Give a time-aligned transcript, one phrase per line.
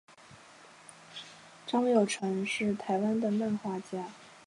[1.67, 4.07] 张友诚是台湾的漫画家。